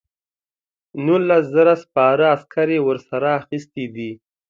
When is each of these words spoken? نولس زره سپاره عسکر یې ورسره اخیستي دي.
نولس 1.05 1.43
زره 1.55 1.73
سپاره 1.83 2.25
عسکر 2.35 2.67
یې 2.75 2.79
ورسره 2.87 3.27
اخیستي 3.41 3.85
دي. 3.95 4.11